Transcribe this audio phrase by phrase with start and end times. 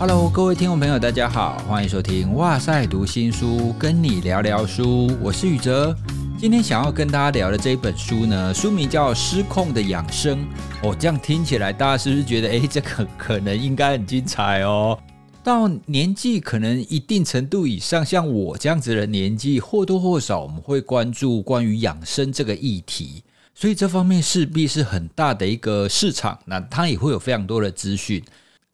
[0.00, 5.94] Hello，各位听众朋友，大家好，欢迎收听哇塞读新书，跟你聊聊书，我是宇哲。
[6.38, 10.38] 今天想要跟大家聊的这一本书呢，书名叫《失控的养生》
[10.82, 14.98] 哦，这样听起来，大家是不是觉得，哎，这个可能应该很精彩哦？
[15.44, 23.22] 到年纪可能一定程度以上，像我这样子的年纪，或多或少我们会关注关于养生这个议题，
[23.54, 28.24] 所以这方面势必是很大的一个市场，那它也会有非常多的资讯。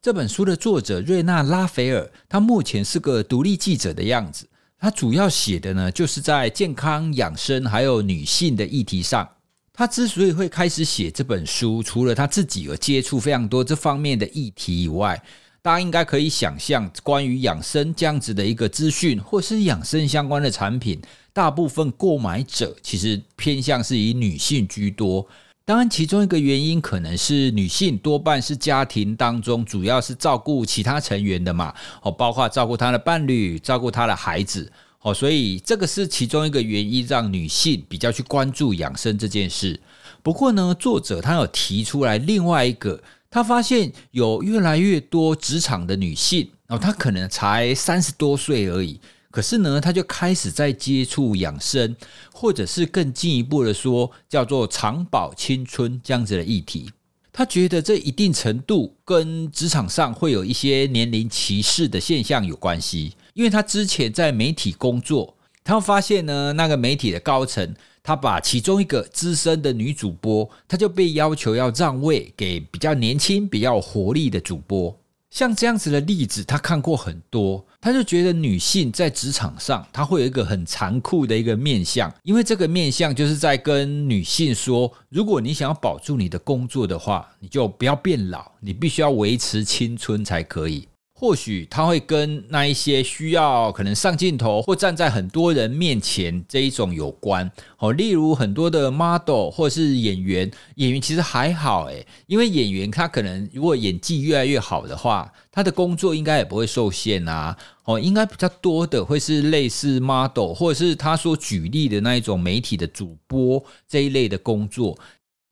[0.03, 4.47] 这本书的作者瑞纳拉斐尔，他目前是个独立记者的样子。
[4.79, 9.29] 他主要写的呢，就是在健康养生还有女性的议题上。
[9.73, 15.21] 他之所以会开始写这本书，除了他自己有接触非常多这方面的议题以外，
[15.61, 21.01] 大家应该可以想象，关于养生这样子的一个资讯，或是养生相关的产品，
[21.33, 25.27] 大部分购买者其实偏向是以女性居多。
[25.66, 39.80] 当然，其中一个原因可能是女性多半是家庭当中主要是照顾其他成员的嘛，哦，包括照顾她的伴侣、照顾她的孩子，哦，所以这个是其中一个原因，让女性比较去关注养生这件事。
[40.23, 49.01] 不过呢，作者他有提出来另外一个，他发现有越来越多职场的女性，哦，她可能才三十多岁而已。
[49.37, 51.95] 可是呢，他就开始在接触养生，
[52.32, 56.90] 或者是更进一步的说，叫做长保青春这样子的议题。
[57.34, 63.12] 他觉得这一定程度跟职场上会有一些年龄歧视的现象有关系。
[63.34, 74.98] 因为他之前在媒体工作，他发现呢，那个媒体的高层，他把其中一个资深的女主播，他就被要求要让位给比较年轻、比较活力的主播。
[75.31, 90.88] 像这样子的例子，他看过很多，他就觉得女性在职场上，她会有一个很残酷的一个面相，因为这个面相就是在跟女性说，如果你想要保住你的工作的话，你就不要变老，你必须要维持青春才可以。
[91.19, 114.99] 或许他会跟那一些需要可能上镜头或站在很多人面前这一种有关哦，例如很多的 model 或是演员，演员其实还好诶，因为演员他可能如果演技越来越好的话，他的工作应该也不会受限啊哦，应该比较多的会是类似 model 或者是他所举例的那一种媒体的主播这一类的工作。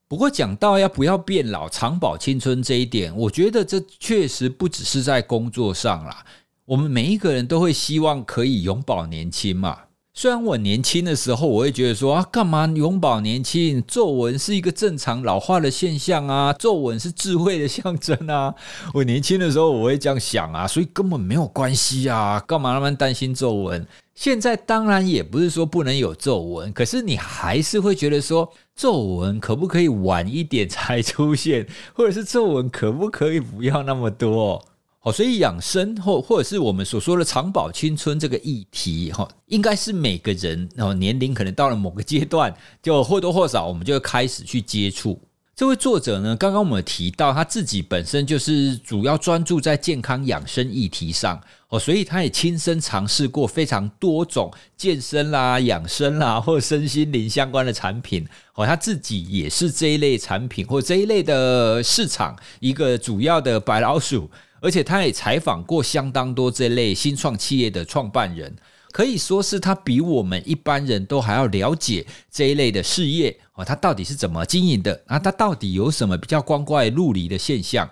[0.06, 6.24] 不过讲到要不要变老、长保青春这一点，我觉得这确实不只是在工作上啦。
[6.66, 9.78] 我们每一个人都会希望可以永葆年轻嘛。
[10.16, 13.82] 虽然我年轻的时候，我会觉得说啊，干嘛永葆年轻？
[13.84, 18.54] 皱纹是一个正常老化的现象啊，皱纹是智慧的象征啊。
[18.94, 23.84] 我年轻的时候我会这样想啊，所以根本没有关系啊，干嘛那么担心皱纹？
[24.14, 34.64] 现在当然也不是说不能有皱纹，可是你还是会觉得说，皱纹可不可以晚一点才出现，或者是皱纹可不可以不要那么多？
[35.04, 45.20] 哦，所以养生或或者是我们所说的长保青春这个议题，哈，应该是每个人哦年龄可能到了某个阶段，就或多或少我们就会开始去接触。
[45.54, 51.38] 这位作者呢，刚刚我们提到他自己本身就是主要专注在健康养生议题上
[51.68, 64.30] 哦，所以他也亲身尝试过非常多种健身啦、养生啦或身心灵相关的产品哦，他自己也是这一类产品或这一类的市场一个主要的白老鼠。
[64.64, 68.56] 而且他也采访过相当多这类新创企业的创办人，
[68.92, 75.02] 可以说是他比我们一般人都还要了解这一类的事业哦，他到底是怎么经营的？
[75.06, 77.90] 啊，他到底有什么比较光怪陆离的现象？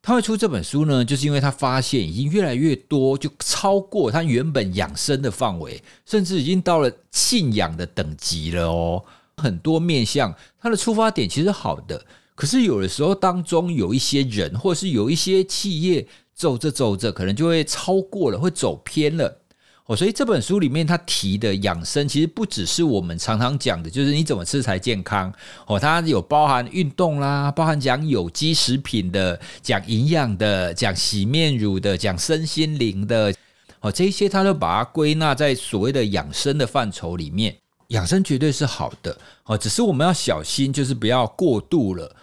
[0.00, 9.04] 他会出这本书呢，就是因为他发现已经越来越多，就超过他原本养生的范围，甚至已经到了信仰的等级了哦。
[9.36, 12.02] 很多面向，他的出发点其实好的。
[12.36, 19.40] 可是有的时候当中有一些人，或是有一些企业走着走着，可能就会超过了，会走偏了
[19.86, 19.96] 哦。
[19.96, 25.32] 所以这本书里面他提的养生，其实不只是我们常常讲的，就是你怎么吃才健康
[25.66, 25.80] 哦。
[25.80, 33.34] 它有包含运动啦，包含讲有机食品的，讲营养的，讲洗面乳的，讲身心灵的
[33.80, 33.90] 哦。
[33.90, 37.56] 这些他都把它归纳在所谓的养生的范畴里面。
[37.88, 42.14] 养生绝对是好的哦，只是我们要小心，就是不要过度了。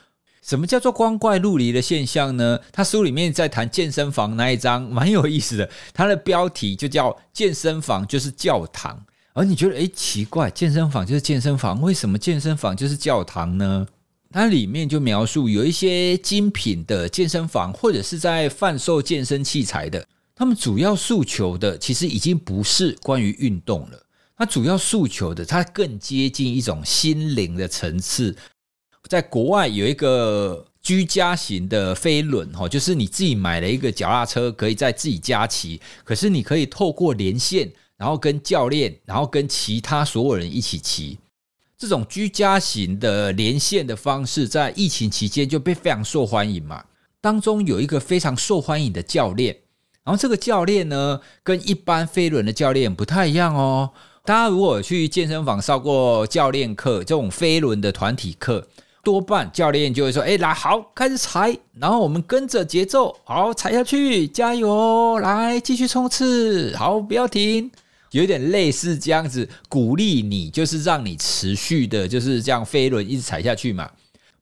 [0.46, 2.60] 什么叫做光怪陆离的现象呢？
[2.72, 9.02] 他书里面在谈健身房那一章蛮有意思的，它的标题就叫“健身房就是教堂”。
[9.34, 13.88] 而你觉得诶奇怪，健身房就是健身房，为什么健身房就是教堂呢？
[14.32, 20.06] 它里面就描述有一些精品的健身房，或者是在贩售健身器材的，
[20.36, 24.04] 他们主要诉求的其实已经不是关于运动了，
[24.36, 28.36] 它主要诉求的，它更接近一种心灵的层次。
[29.10, 41.20] 在国外有一个居家型的飞轮哈，就是你自己买了一个脚踏车，可以在自己家骑，可是你可以透过连线，然后跟教练，然后跟其他所有人一起骑。
[41.78, 46.84] 这种居家型的连线的方式，在疫情期间就被非常受欢迎嘛。
[47.20, 49.58] 当中有一个非常受欢迎的教练，
[50.04, 53.92] 然后这个教练呢，跟一般飞轮的教练不太一样哦。
[54.26, 58.68] 大家如果去健身房上过教练课，这种飞轮的团体课。
[59.04, 67.70] 多半教练就会说：“哎，来好，开始踩，然后我们跟着节奏，好踩下去，加油，来继续冲刺，好，不要停，
[68.12, 73.92] 有点类似这样子鼓励你，就是让你持续的，就是这样飞轮一直踩下去嘛。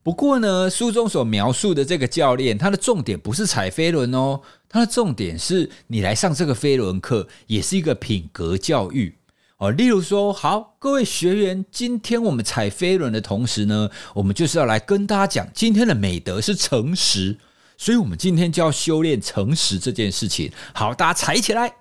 [0.03, 9.15] 不过呢，书中所描述的这个教练，他的重点不是踩飞轮哦，他的重点是你来上这个飞轮课，也是一个品格教育。”
[9.61, 17.37] 哦，例如说，好，各位学员，今天我们踩飞轮的同时呢，我们就是要来跟大家讲，今天的美德是诚实，
[17.77, 20.51] 所以我们今天就要修炼诚实这件事情。
[20.73, 21.80] 好，大家踩起来。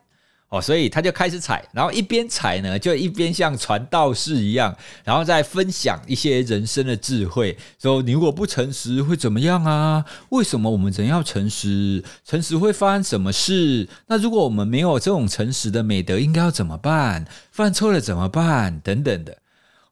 [0.50, 10.04] 哦，所以他就开始踩，然后一边踩呢，就一边像传道士一样，然后再分享一些人生的智慧，说你如果不诚实会怎么样啊？
[10.30, 12.02] 为什么我们人要诚实？
[12.24, 13.88] 诚实会发生什么事？
[14.08, 17.24] 那如果我们没有这种诚实的美德，应该要怎么办？
[17.52, 18.80] 犯错了怎么办？
[18.80, 19.38] 等等的。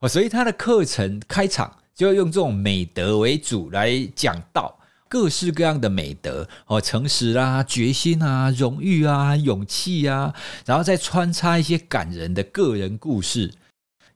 [0.00, 4.77] 哦，所以他的课程开场就要用这种美德为主来讲道。
[5.08, 10.34] 各式各样的美德哦，诚实啊，决心啊，荣誉啊，勇气啊，
[10.66, 13.52] 然后再穿插一些感人的个人故事。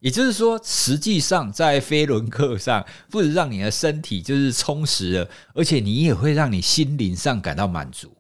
[0.01, 8.13] 也就是说，实际上在飞轮课上，不止让你的身体就是充实了，而且你也会让你心灵上感到满足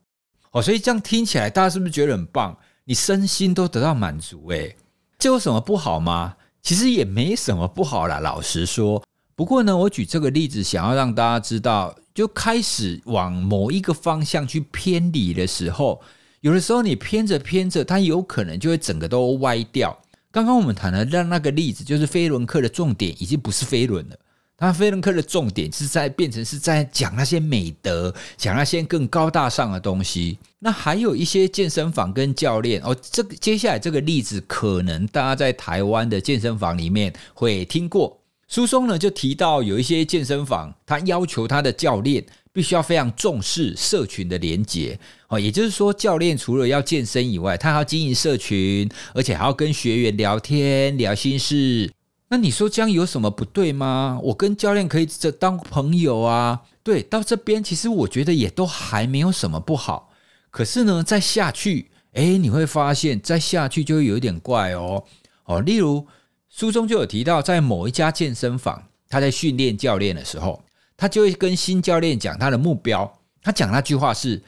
[0.52, 0.62] 哦。
[0.62, 2.56] 所以这样听起来，大家是不是觉得很棒？
[2.84, 4.76] 你身心都得到满足，诶，
[5.18, 6.36] 这有什么不好吗？
[6.62, 9.02] 其实也没什么不好啦，老实说。
[9.34, 11.96] 不过呢，我举这个例子，想要让大家知道。
[12.14, 16.00] 就开始往某一个方向去偏离的时候，
[16.40, 19.96] 有的时候你偏着偏着，它有可能就会整个都歪掉。
[20.30, 24.16] 刚刚我们谈的让那个例子，就是飞轮课的重点已经不是飞轮了，
[24.56, 30.38] 它飞轮课的重点是在变成是在讲那些美德，讲那些更高大上的东西。
[30.58, 38.21] 那还有一些健身房跟教练哦，这个接下来这个例子，可能大家在台湾的健身房里面会听过。
[38.52, 42.22] 书中呢就提到有一些健身房，他要求他的教练
[42.52, 51.90] 必须要非常重视社群的连结哦，也就是说，教练除了要健身以外，他还要经营社群，而且还要跟学员聊天聊心事。
[52.28, 54.20] 那你说这样有什么不对吗？
[54.22, 56.60] 我跟教练可以这当朋友啊。
[56.82, 60.12] 对，到这边其实我觉得也都还没有什么不好。
[60.50, 65.04] 可是呢，再下去，哎，你会发现再下去就会有点怪哦
[65.46, 66.06] 哦，例如。
[66.54, 70.62] 书中就有提到，在某一家健身房，他在训练教练的时候，
[70.98, 73.20] 他就会跟新教练讲他的目标。
[73.42, 74.42] 他讲那句话是：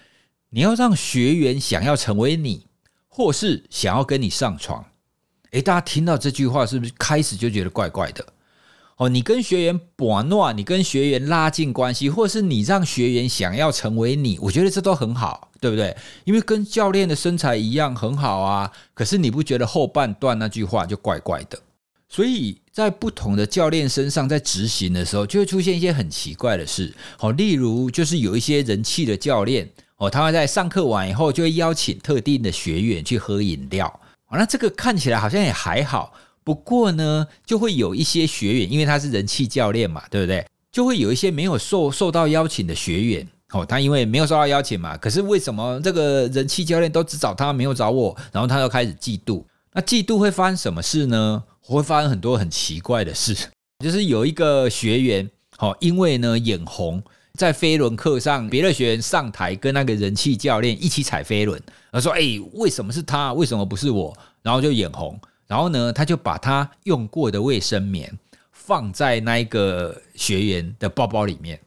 [0.51, 2.67] 你要让学员想要成为你，
[3.09, 4.85] 或是想要跟你上床。
[5.53, 8.25] 诶，大家听到这句话是不是开始就觉得怪怪的？
[8.97, 15.97] 哦，你跟学员把诺，你跟学员拉近关系，或是你让学员想要成为你，我觉得这都很好，对不对？
[16.25, 18.71] 因为跟教练的身材一样很好啊。
[18.93, 21.59] 可是你不觉得后半段那句话就怪怪的？
[22.09, 26.93] 所以在不同的教练身上，在执行的时候，就会出现一些很奇怪的事。
[27.17, 33.89] 好，例如就是有一些人气的教练，哦，他会在上课完以后，就会邀请特定的学员去喝饮料。
[34.29, 36.13] 哦，那这个看起来好像也还好。
[36.45, 40.47] 不过呢，就会有一些学员，因为他是人气教练嘛，对不对？
[40.71, 48.15] 就会有一些没有受受到邀请的学员，哦，他因为没有受到邀请嘛，可是为什么这个人气教练都只找他，没有找我？
[48.31, 49.43] 然后他又开始嫉妒。
[49.75, 51.43] 那嫉妒会发生什么事呢？
[51.61, 53.37] 会发生很多很奇怪的事，
[53.85, 57.03] 就是有一个学员，好，因为呢眼红，
[57.35, 63.33] 在飞轮课上，别的学员上台跟那个人气教练一起踩飞轮，他说：“哎，为什么是他？
[63.33, 68.17] 为什么不是我？”然后就眼红，然后呢，他就把他用过的卫生棉
[68.53, 71.59] 放在那一个学员的包包里面。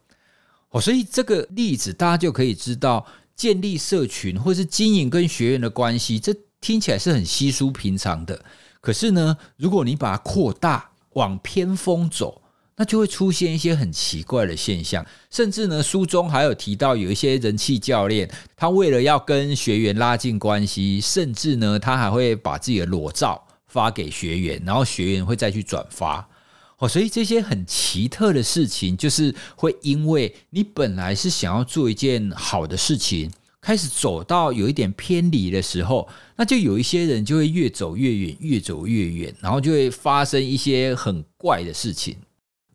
[0.69, 8.43] 哦，所以这个例子大家就可以知道，建立社群或是经营跟学员的关系，这听起来是很稀疏平常的。
[8.81, 12.41] 可是呢，如果你把它扩大往偏锋走，
[12.75, 15.05] 那就会出现一些很奇怪的现象。
[15.31, 26.29] 甚至呢，书中还有提到有一些人气教练，他为了要跟学员拉近关系，甚至呢，他还会把自己的裸照发给学员，然后学员会再去转发。
[26.77, 33.31] 哦，所以这些很奇特的事情，就是会因为你本来是想要做一件好的事情。
[33.61, 42.15] 开始走到有一点偏离的时候，那就有一些人就会越走越远，越走越远，然后就会发生一些很怪的事情。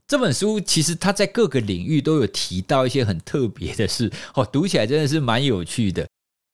[0.09, 6.07] 这本书其实它在各个领域都有提到一些很特别的事，哦，读起来真的是蛮有趣的。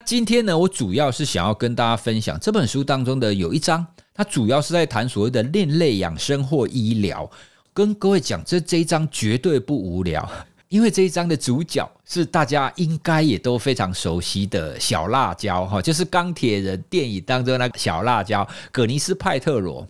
[0.06, 7.28] 今天呢，我主要是想要跟大家分享这本书当中的有一章，它主要是在谈所谓的另类养生或医疗。
[7.74, 10.30] 跟各位讲，这这一章绝对不无聊，
[10.68, 19.86] 因为这一章的主角是大家应该也都非常熟悉的小辣椒哈，就是钢铁人电影当中那个小辣椒葛尼斯派特罗。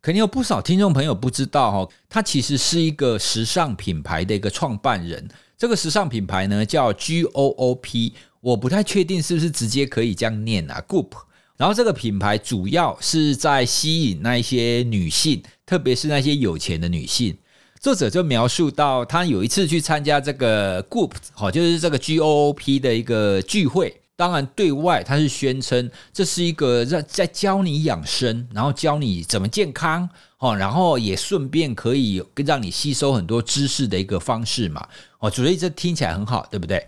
[0.00, 5.28] 肯定有不少听众朋友不知道哈，他其实是一个时尚品牌的一个创办人。
[5.56, 11.08] 这个时尚品牌呢叫 G O O P，我不太确定是不是直接可以这样念啊，Goop。
[11.56, 17.36] 然后这个品牌主要是在吸引那一些女性，特别是那些有钱的女性。
[17.80, 24.00] 作者就描述到，他有一次去参加这个 group，好，就是这个 G O O P 的一个聚会。
[24.16, 30.08] 当然，对外他是宣称这是一个在在教你养生，然后教你怎么健康
[30.38, 34.84] 哦，然后也顺便可以让你吸收很多知识的一个方式嘛
[35.20, 36.84] 哦，所以这听起来很好，对不对？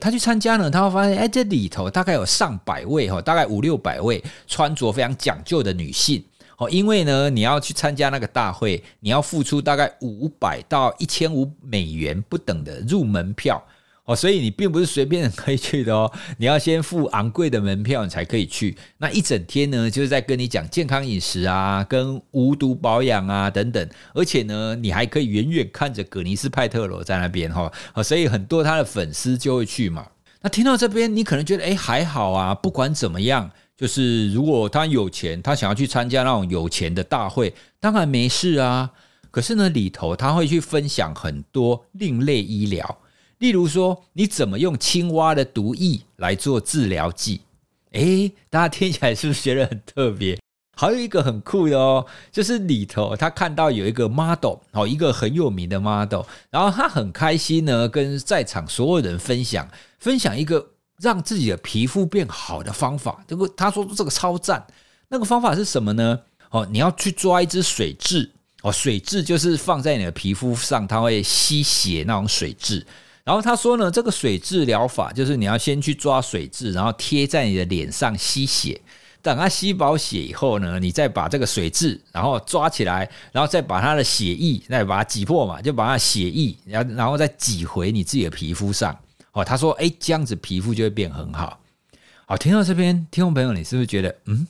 [0.00, 6.22] 他去参加呢，他会发现，哎，这里头大概有上百位哈，大概五六百位穿着非常讲究的女性
[6.58, 13.62] 哦，因为呢，你要去参加那个大会，你要付出大概五百到一千五美元不等的入门票。
[14.06, 18.76] 哦，所以你并不是随便可以去的哦， 你要先付昂贵的门票，你才可以去。
[18.98, 23.88] 那一整天呢，就是在跟你讲健康饮食啊，跟无毒保养啊等等。
[24.12, 27.72] 而且呢，你还可以远远看着葛尼斯派特罗在那边哈。
[27.94, 30.06] 哦，所以很多他的粉丝就会去嘛。
[30.42, 38.90] 那听到这边，你可能觉得哎还好啊，不管怎么样，就是如果他有钱，他想要去参加那种有钱的大会，当然没事啊。
[39.30, 42.98] 可是呢，里头他会去分享很多另类医疗。
[43.38, 47.40] 例如说，你怎么用青蛙的毒液来做治疗剂？
[47.90, 50.38] 诶，大家听起来是不是觉得很特别？
[50.76, 63.24] 还有一个很酷的哦，就是里头他看到有一个 model 哦，一个很有名的 model，然后他很开心呢，跟在场所有人分享分享一个让自己的皮肤变好的方法。
[63.26, 64.66] 这个他说这个超赞，
[65.08, 66.20] 那个方法是什么呢？
[66.50, 68.30] 哦，你要去抓一只水蛭
[68.62, 72.84] 哦，水蛭就是放在你的皮肤上，它会吸血那种水蛭。
[73.24, 78.78] 然后他说呢，这个水蛭疗法就是你要先去抓水蛭，然后贴在你的脸上吸血，
[79.22, 88.94] 等它吸饱血以后呢，你再把这个水蛭然后抓起来，然后再把它的血液再把它挤破嘛，就把它血液然后然后再挤回你自己的皮肤上。
[89.34, 91.60] 哦，他说，哎，这样子皮肤就会变很好。
[92.24, 94.46] 好，听到这边，听众朋友，你是不是觉得，嗯，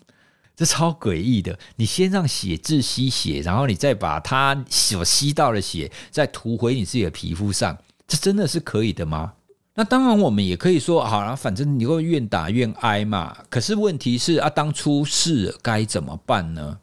[0.55, 1.59] 这超诡异的？
[1.77, 7.77] 你先让血质吸血，然后你再把它所吸到的血再涂回你自己的皮肤上。
[8.07, 9.33] 这真的是可以的吗？
[9.75, 13.37] 那当然，我们也可以说，好了，反正你会愿打愿挨嘛。
[13.49, 16.79] 可是问题是啊，当出事该怎么办呢？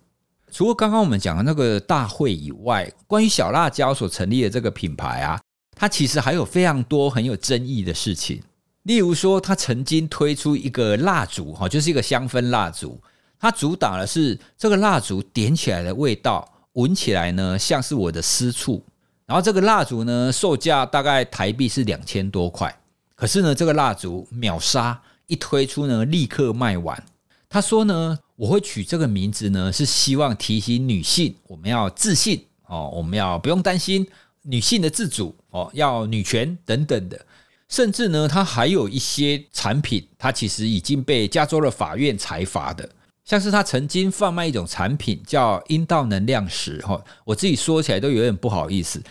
[0.51, 5.39] 除了刚刚我们讲的那个大会以外，关于小辣椒所成立的这个品牌啊，
[5.81, 8.39] 他其实还有非常多很有争议的事情。
[8.83, 13.01] 例如说，他曾经推出一个蜡烛，哈，就是一个香氛蜡烛，
[13.39, 18.85] 它主打的是这个蜡烛点起来的味道，闻起来呢像是我的私处。
[19.25, 22.79] 然后这个蜡烛呢，售价大概台币是两千多块。
[23.15, 27.03] 可是呢，这个蜡烛秒杀，一推出呢，立刻卖完。
[27.49, 34.07] 他说呢，我会取这个名字呢，是希望提醒女性，我们要自信哦，我们要不用担心
[34.43, 37.25] 女性的自主哦，要女权等等的。
[37.69, 42.89] 甚至呢，它还有一些产品，它其实已经被加州的法院裁罚的。
[43.23, 49.01] 像是他曾经贩卖一种产品叫阴道能量石，哈，我自己说起来都有点不好意思。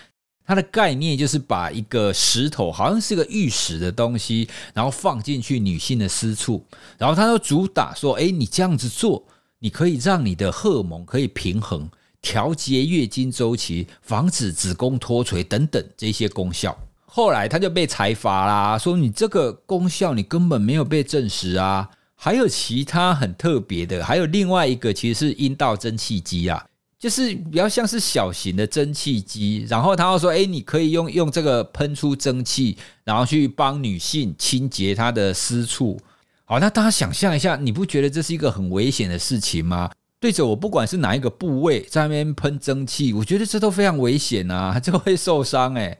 [0.44, 6.66] 它的概念就是把一个石头，好像是个玉石的东西，然后放进去女性的私处，
[6.98, 9.24] 然后它就主打说：“哎，你这样子做，
[9.60, 11.88] 你可以让你的荷尔蒙可以平衡，
[12.22, 21.88] 调节月经周期，防止子宫脱垂等等这些功效。”后来他就被裁罚啦，说你这个功效你根本没有被证实啊。
[22.14, 26.64] 还有其他很特别的，还有另外一个其实是阴道蒸汽机啊。
[26.98, 35.98] 就是比较像是小型的蒸汽机，然后他又说：“哎，你可以用用这个喷出蒸汽，然后去帮女性清洁她的私处。”
[36.44, 39.90] 好，那大家想象一下，你不觉得这是一个很危险的事情吗？
[40.20, 45.98] 对着我不管是哪一个部位在那边喷蒸汽，我觉得这都非常危险啊， 就会受伤哎。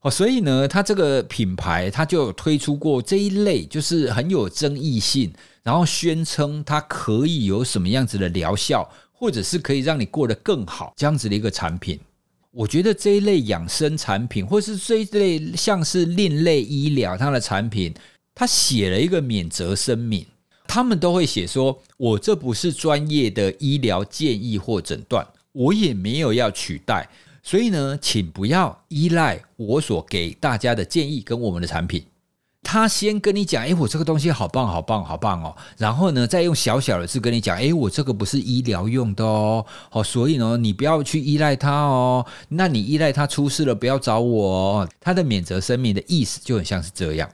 [0.00, 8.88] 哦，所以呢，他这个品牌他就有推出过这一类，就是很有争议性，然后宣称它可以有什么样子的疗效。
[9.20, 11.98] 或者是可以让你过得更好这样子的一个产品，
[12.52, 17.92] 我觉得这一类养生产品，或是这一类像是另类医疗它的产品，
[18.32, 20.24] 他写了一个免责声明，
[20.68, 27.08] 他们都会写说：“我这不是专业的医疗建议或诊断，我也没有要取代，
[27.42, 32.04] 所以呢，请不要依赖我所给大家的建议跟我们的产品。
[32.62, 35.56] 他先跟你讲，哎，我这个东西好棒，好棒，好棒哦。
[35.78, 42.26] 然后呢，再用小小的字跟你讲，哎，我这个不是医疗用的哦，好，所以呢，你不要去依赖它哦。
[42.50, 44.88] 那你依赖它出事了，不要找我哦。
[45.00, 47.30] 他的免责声明的意思就很像是这样。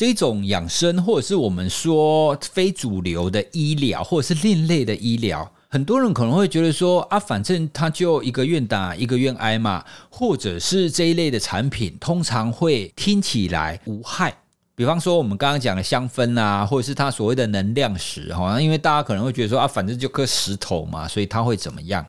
[0.00, 14.34] 这种养生，或者是我们说非主流的医疗，或者是另类的医疗，很多人可能会觉得说啊，反正他就一个愿打一个愿挨嘛，或者是这一类的产品，通常会听起来无害。
[14.74, 22.02] 比方说，我们刚刚讲的香氛啊，或者是它所谓的能量石，哈，因为大家可能会觉得说啊，反正就颗石头嘛，所以它会怎么样？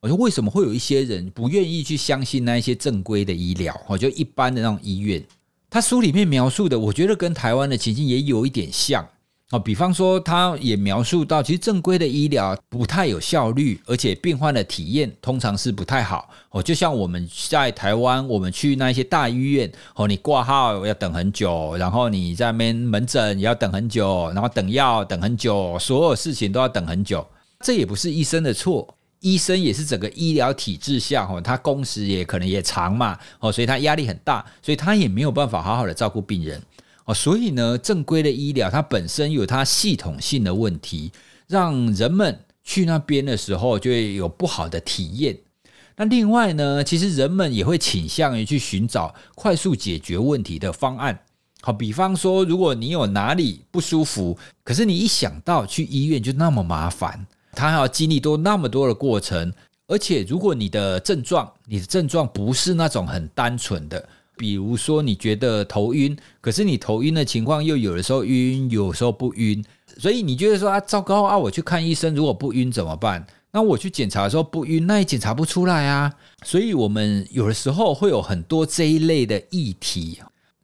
[0.00, 3.80] 我说为什么会有一些人不愿意去相信那一些正规的医疗？
[3.86, 5.24] 哦，就一般的那种医院，
[5.70, 9.06] 他书里面描述的，我觉得跟台湾的情境也有一点像。
[9.52, 16.30] 哦，比方说，他也描述到，其实正规的医疗不太有效率，而且病患的体验通常是不太好。
[16.50, 27.26] 哦，就像我们在台湾，我们去那些大医院，哦，你挂号要等很久，然后你在那边门诊也要等很久，然后等药等很久，所有事情都要等很久。
[27.58, 36.60] 这也不是医生的错，医生也是整个医疗体制下，哦，他工时也可能也长嘛，哦，所以他压力很大，所以他也没有办法好好的照顾病人。
[37.04, 41.10] 哦所以呢，正规的医疗它本身有它系统性的问题，
[41.48, 45.36] 让人们去那边的时候就会有不好的体验。
[45.96, 51.18] 那另外呢，其实人们也会倾向于去寻找快速解决问题的方案。
[51.62, 57.26] 好，比方说，如果你有哪里不舒服，可是你一想到去医院就那么麻烦，
[57.60, 59.52] 他还要经历多那么多的过程，
[59.86, 64.08] 而且如果你的症状，你的症状不是那种很单纯的。
[64.34, 69.62] 比如说，你觉得头晕，可是你头晕的情况又有的时候晕，有时候不晕，
[69.98, 73.26] 所以你觉得说啊，糟糕啊，我去看医生，如果不晕怎么办？
[73.52, 76.10] 那我去检查的时候不晕，那也检查不出来啊。
[76.42, 80.18] 所以我们有的时候会有很多这一类的议题，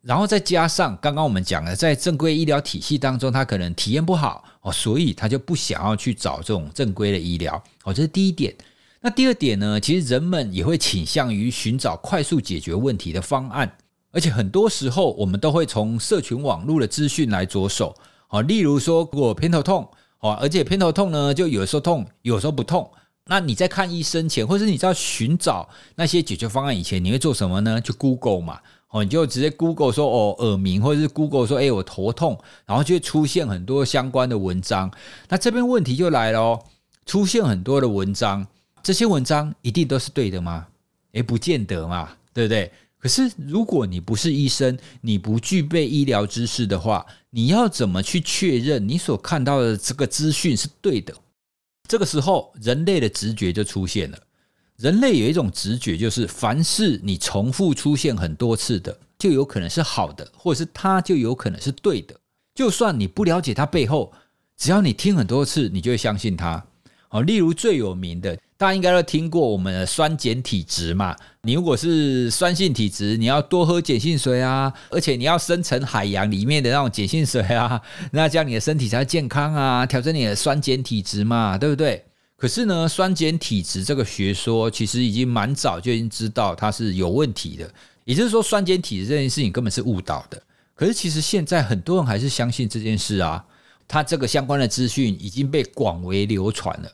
[0.06, 8.54] 然后再加上刚刚我们讲的，在正规医疗体系当中，他可能体验不好哦，所以他就不想要去找这种正规的医疗哦，这是第一点。
[9.00, 9.80] 那第二点呢？
[9.80, 13.76] 其实人们也会倾向于寻找快速解决问题的方案，
[14.12, 17.92] 而且很多时候我们都会从社群网络的资讯来着手。
[18.28, 19.88] 哦，例如说我偏头痛，
[20.20, 22.88] 哦，而且偏头痛呢，就有时候痛，有时候不痛。
[23.28, 27.80] 那你在看医生前，或者你在寻找那些解决方案以前，你会做什么呢？
[27.80, 28.60] 就 Google 嘛，
[29.02, 34.90] 你就直接 Google 说哦耳鸣，或者是 Google 说哎我头痛，然后就会出现很多相关的文章。
[35.28, 36.64] 那这边问题就来了哦，
[37.04, 38.46] 出现很多的文章。
[38.82, 40.68] 这些文章一定都是对的吗？
[41.12, 42.70] 诶，不见得嘛，对不对？
[42.98, 51.14] 可是如果你不是医生，你不具备医疗知识的话，你要怎么去确认你所看到的这个资讯是对的？
[51.88, 54.18] 这个时候，人类的直觉就出现了。
[54.78, 62.14] 人类有一种直觉，就是凡是你重复出现很多次的，就有可能是好的，或者是它就有可能是对的。
[62.54, 64.12] 就算你不了解它背后，
[64.56, 66.64] 只要你听很多次，你就会相信它。
[67.10, 68.36] 哦，例如最有名的。
[68.58, 71.14] 大家应该都听过我们的酸碱体质嘛？
[71.42, 82.02] 你如果是酸性体质，你要多喝碱性水啊，而且你要深沉海洋里面的那种碱性水啊，那这样你的身体才健康啊，调整你的酸碱体质嘛，对不对？
[82.36, 87.72] 可是呢，酸碱体质这个学说其实已经蛮早就已经知道它是有问题的，
[88.04, 90.42] 也就是说酸碱体质这件事情根本是误导的。
[90.74, 93.42] 可是其实现在很多人还是相信这件事啊，
[93.88, 96.92] 它这个相关的资讯已经被广为流传了。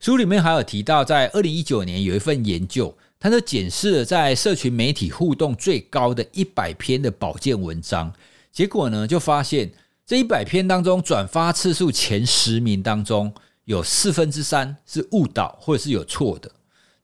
[0.00, 8.12] 书里面还有提到，在二零一九年有一份研究，它就检视了在社群媒体互动最高的一百篇的保健文章，
[8.50, 9.70] 结果呢，就发现
[10.04, 13.32] 这一百篇当中，转发次数前十名当中，
[13.64, 16.50] 有四分之三是误导或者是有错的，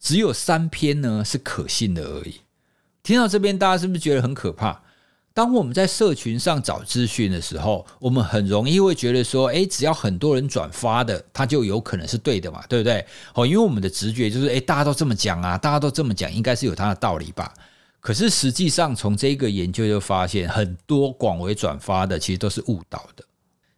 [0.00, 2.40] 只有三篇呢是可信的而已。
[3.02, 4.82] 听到这边，大家是不是觉得很可怕？
[5.32, 13.06] 当我们在社群上找资讯的时候，我们很容易会觉得说，诶，只要很多人转发的，它就有可能是对的嘛，对不对？
[13.34, 17.54] 哦，因为我们的直觉就是，诶，大家都这么讲啊，大家都这么讲，应该是有它的道理吧。
[18.00, 23.24] 可是实际上，从这个研究就发现，很多广为转发的其实都是误导的。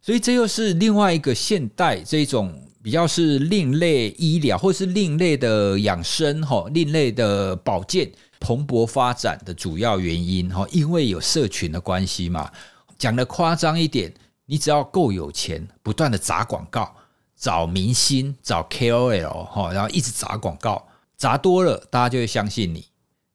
[0.00, 8.10] 所以这又是另外一个现代这种比较是另类医疗，或是另类的养生，哈，另类的保健。
[8.42, 12.50] 蓬勃发展的主要原因哈，因为有社群的关系嘛。
[12.98, 14.10] 讲的夸张一点，
[14.46, 16.90] 你只要够有钱，不断的砸广告，
[17.36, 20.88] 找明星，找 KOL 哈，然后一直砸广告，
[21.18, 22.86] 砸多了，大家就会相信你。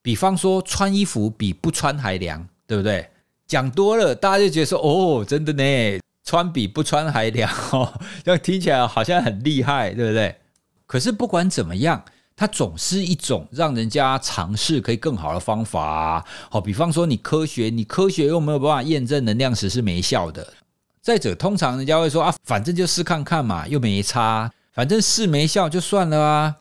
[0.01, 3.07] 比方说，穿衣服比不穿还凉，对不对？
[3.45, 7.93] 讲多了，大家就觉得说，哦，真的呢，穿比不穿还凉哦，
[8.25, 10.35] 这样听起来好像很厉害，对不对？
[10.85, 12.03] 可是不管怎么样。
[12.37, 16.21] 它总是一种让人家尝试可以更好的方法。
[16.49, 20.45] 好，比方说你科学，你科学又没有办法验证能量石是没效的。
[21.01, 26.55] 再者，通常人家会说啊，反正就试看看嘛，又没差，反正试没效就算了啊。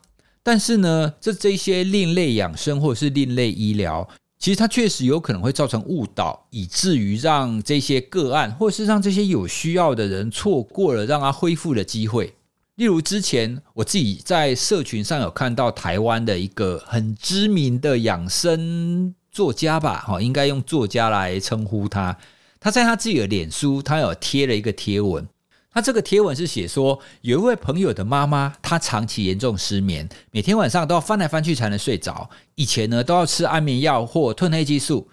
[0.45, 4.09] 但是呢，这这些另类养生或者是另类医疗，
[4.45, 12.35] 其实它确实有可能会造成误导，以至于让这些个案或是让这些有需要的人错过了让他恢复的机会。
[12.75, 22.15] 例如之前我自己在社群上有看到台湾的一个很知名的养生作家吧，哈，应该用作家来称呼他。
[22.61, 25.27] 他在他自己的脸书，他有贴了一个贴文。
[25.75, 32.31] 他这个贴文是写说，有一位朋友的妈妈，她长期严重失眠，每天晚上都要翻来翻去才能睡着。
[32.55, 35.09] 以前呢，都要吃安眠药或褪黑激素。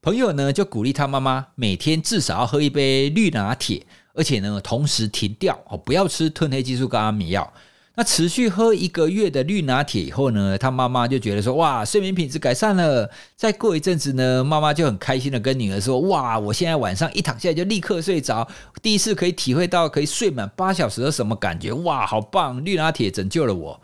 [0.00, 7.52] 朋友呢，就鼓励他妈妈每天至少要喝一杯绿拿铁，而且呢，同时停掉哦，不要吃褪黑激素跟安眠药。
[7.96, 13.08] 那持续喝一个月的绿拿铁以后呢，他妈妈就觉得说哇，睡眠品质改善了。
[13.36, 18.48] 再过一阵子呢，妈妈就很开心的跟女儿说哇，我现在晚上一躺下来就立刻睡着，
[18.82, 22.64] 第一次可以体会到可以睡满八小时的什么感觉，哇，好棒！
[22.64, 23.80] 绿拿铁拯救了我。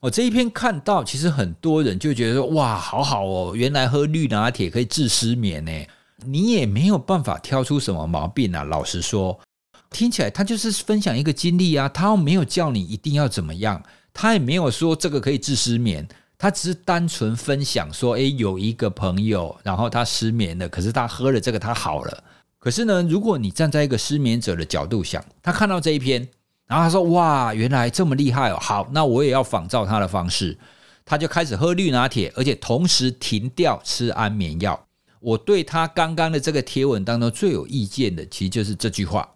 [0.00, 5.72] 我这一篇看到，其实很多人就觉得说哇，好好哦，原来喝绿拿铁可以治失眠呢。
[6.24, 9.38] 你也没有办法挑出什么毛病啊，老实说。
[9.90, 13.82] 听起来他就是分享一个经历啊，他没有叫你一定要怎么样，
[14.14, 16.06] 他也没有说这个可以治失眠，
[16.38, 22.24] 他只是单纯分享说，诶，有一个朋友，然后他失眠了，可是他喝了这个他好了。
[22.58, 26.28] 可是呢，如果你站在一个失眠者的角度想，他看到这一篇，
[26.66, 30.56] 然后他说，哇，原来这么厉害哦，好，那我也要仿照他的方式，
[31.04, 34.86] 他就开始喝绿拿铁，而且同时停掉吃安眠药。
[35.20, 39.28] 我对他刚刚的这个贴文当中最有意见的，其实就是这句话。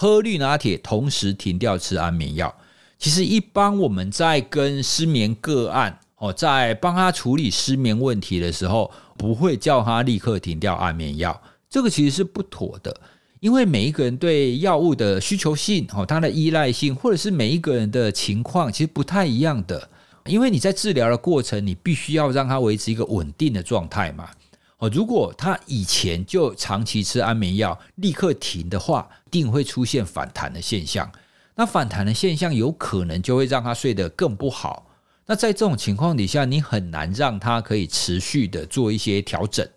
[0.00, 2.54] 喝绿拿铁，同时停掉吃安眠药。
[3.00, 11.42] 其实，一般我们在跟失眠个案哦，在帮他处理失眠问题的时候，不会叫他立刻停掉安眠药。
[11.68, 13.00] 这个其实是不妥的，
[13.40, 19.90] 因为每一个人对药物的需求性哦，他的依赖性，或者是每一个人的情况，其实不太一样的。
[20.26, 24.30] 因为你在治疗的过程，你必须要让他维持一个稳定的状态嘛。
[24.78, 31.10] 哦，如果他以前就长期吃安眠药，立刻停的话，定会出现反弹的现象。
[31.56, 34.86] 那反弹的现象有可能就会让他睡得更不好。
[35.26, 39.68] 那在这种情况底下，你很难让他可以持续的做一些调整。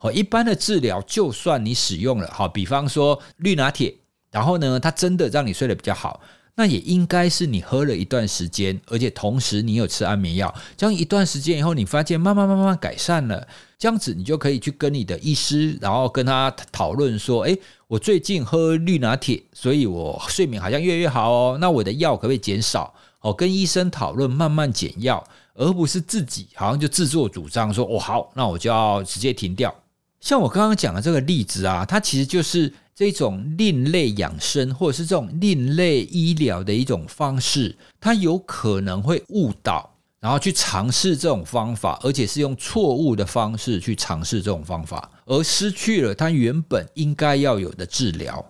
[0.00, 3.94] 哦，一般的治疗，就算你使用了，好，比方说绿拿铁，
[4.30, 6.20] 然后呢，它真的让你睡得比较好。
[6.58, 13.46] 那也应该是你喝了一段时间，而且同时你有吃安眠药，这样一段时间以后，你发现慢慢慢慢改善了，
[13.78, 22.92] 这样子你就可以去跟你的医师，然后跟他讨论说，诶，我最近喝绿拿铁，所以我睡眠好像越来越好哦，那我的药可不可以减少？
[23.20, 29.72] 哦，跟医生讨论慢慢减药，而不是自己好像就自作主张说，哦好，那我就要直接停掉。
[30.20, 48.44] 像我刚刚讲的这个例子啊，它其实就是这种另类养生，或者是这种另类医疗的一种方式，它有可能会误导，然后去尝试这种方法，而且是用错误的方式去尝试这种方法，而失去了它原本应该要有的治疗。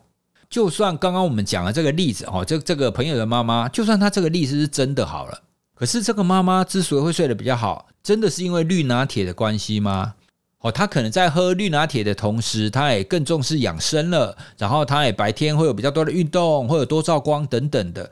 [0.48, 5.42] 就算刚刚我们讲的这个例子，哦，这这个朋友的妈妈，就算他这个例子是真的好了，
[5.74, 10.14] 可是这个妈妈之所以会睡得比较好，真的是因为绿拿铁的关系吗？
[10.61, 14.37] 哦，他可能在喝绿拿铁的同时，他也更重视养生了。
[14.57, 18.11] 然后，他也白天会有比较多的运动，或者多照光等等的。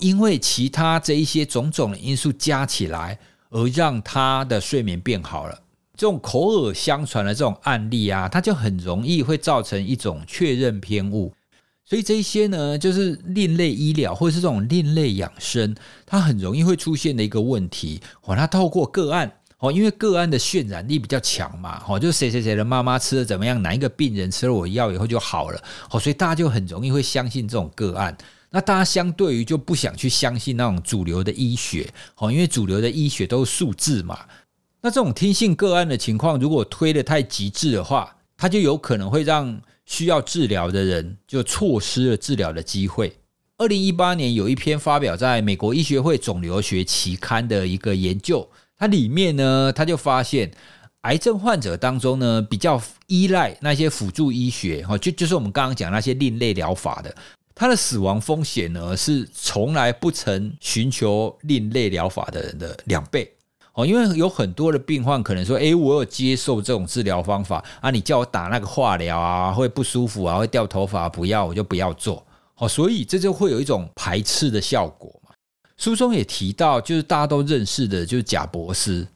[0.00, 5.58] 因为其他这一些种种的因素加起来，而让他的睡眠变好了。
[5.96, 11.32] 这种口耳相传的这种案例啊，它就很容易会造成一种确认偏误。
[11.84, 15.74] 所以这一些呢，就是另类医疗或者是这种另类养生，
[16.04, 18.00] 它很容易会出现的一个问题。
[18.24, 19.32] 哦，它透过个案。
[19.60, 28.16] 哦，因为个案的渲染力比较强嘛，哦，就谁谁谁的妈妈吃的怎么样，哪一个病人吃了我药以后就好了，哦，所以大家就很容易会相信这种个案。
[28.50, 34.18] 那大家相对于就不想去相信那种主流的医学，哦，因为主流的医学都是数字嘛。
[34.80, 43.12] 那这种听信个案的情况，如果推的太极致的话，它就有可能会让需要治疗的人就错失了治疗的机会。
[43.56, 48.48] 二零一八年有一篇发表在美国医学会肿瘤学期刊的一个研究。
[48.78, 50.50] 它里面呢，他就发现
[51.00, 57.12] 癌症患者当中呢，比较依赖那些辅助医学，哈，就就是我们刚刚讲那些另类疗法的，
[57.54, 63.28] 他的死亡风险呢是从来不曾寻求另类疗法的人的两倍，
[63.74, 72.24] 哦，因为有很多的病患可能说，诶，我有接受这种治疗方法啊，你叫我打那个化疗啊，会不舒服啊，会掉头发，不要我就不要做，
[72.58, 75.20] 哦，所以这就会有一种排斥的效果。
[75.78, 79.06] 书中也提到，就是大家都认识的，就是贾博士。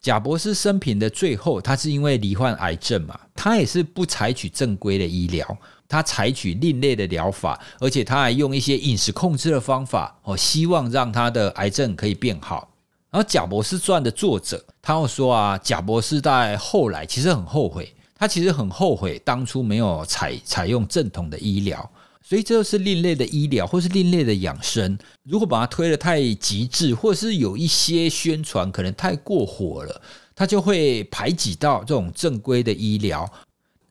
[0.00, 12.70] 贾博士生平的最后，他是因为罹患癌症嘛，他也是不采取正规的医疗，他采取另类的疗法，而且他还用一些饮食控制的方法，哦，希望让他的癌症可以变好。
[13.10, 21.90] 然后《贾博士传》的作者，他又说啊，贾博士在后来其实很后悔，他其实很后悔当初没有采采用正统的医疗。
[22.28, 24.98] 所以这就是另类的医疗，或是另类的养生。
[25.22, 30.02] 如果把它推得太极致，或者是有一些宣传可能太过火了，
[30.34, 33.32] 它就会排挤到这种正规的医疗。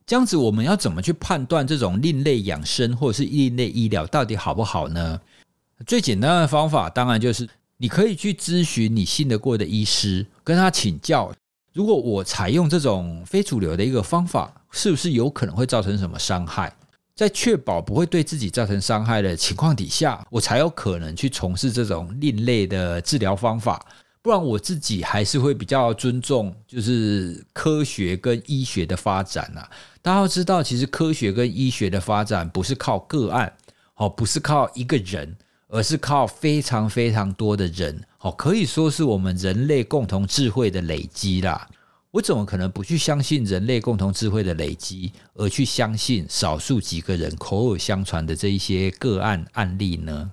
[0.06, 5.22] 这样子，我们要怎么去判断这种另类养生或者是另类医疗到底好不好呢？
[5.88, 11.32] 最简单的方法，当然就是你可以去咨询你信得过的医师，跟他请教。
[11.72, 16.76] 如果我采用这种非主流的一个方法，是不是有可能会造成什么伤害？
[17.16, 23.84] 在确保不会对自己造成伤害的情况底下，我才有可能去从事这种另类的治疗方法。
[24.22, 29.70] 不然，我自己还是会比较尊重，就是科学跟医学的发展啊。
[30.02, 33.54] 大家要知道，其实科学跟医学的发展不是靠个案，
[33.96, 35.38] 哦，不是靠一个人，
[35.70, 41.70] 而是靠非常非常多的人，哦，可以说是我们人类共同智慧的累积啦。
[42.16, 50.32] 我怎么可能不去相信人类共同智慧的累积，而去相信少数几个人口耳相传的这一些个案案例呢？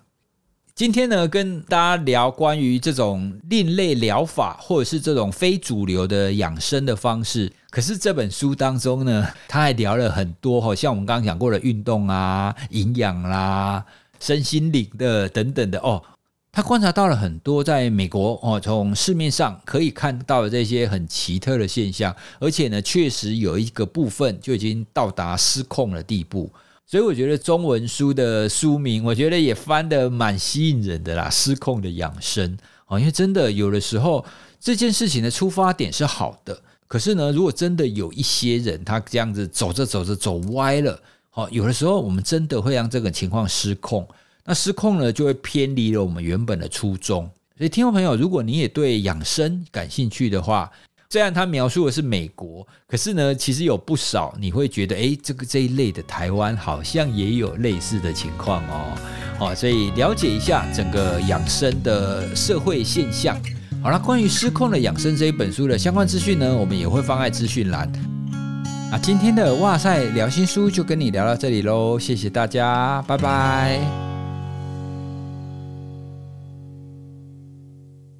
[0.76, 7.52] 今天呢，跟大家聊关于这种另类疗法，或者是这种非主流的养生的方式。
[7.68, 13.84] 可是这本书当中呢，他还聊了很多，好像我们刚刚讲过的运动啊、营养啦、
[14.20, 16.00] 身心灵的等等的哦。
[16.54, 26.52] 他观察到了很多在美国哦，从市面上可以看到的这些很奇特的现象，而且呢，确实有一个部分就已经到达失控的地步。
[26.84, 32.54] 所以我觉得中文书的书名，我觉得也翻得蛮吸引人的啦，《失控的养生》
[32.86, 34.22] 哦，因为真的有的时候
[34.60, 41.00] 这件事情的出发点是好的，可是呢，如果真的有一些人他这样子走着走着走歪了，
[41.32, 44.06] 哦，有的时候我们真的会让这个情况失控。
[44.44, 47.30] 那失控了，就会偏离了我们原本的初衷。
[47.56, 50.70] 所以，听众朋友，如果你也对养生感兴趣的话，
[51.10, 58.98] 虽然他描述的是美国，可是呢，其实有不少你会觉得，哎，这个这一类的台湾好像也有类似的情况哦。
[59.38, 63.40] 好，所以了解一下整个养生的社会现象。
[63.82, 67.90] 好了，关于失控的养生这一本书的相关资讯呢，我们也会放在资讯栏。
[68.90, 74.11] 那今天的哇塞聊心书就跟你聊到这里喽，谢谢大家，拜拜。